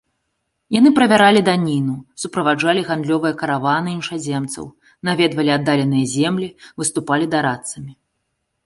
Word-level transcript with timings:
Яны 0.75 0.89
правяралі 0.99 1.41
даніну, 1.49 1.97
суправаджалі 2.21 2.81
гандлёвыя 2.89 3.33
караваны 3.43 3.89
і 3.95 3.95
іншаземцаў, 3.99 4.65
наведвалі 5.11 5.51
аддаленыя 5.59 6.05
землі, 6.17 6.47
выступалі 6.83 7.25
дарадцамі. 7.39 7.91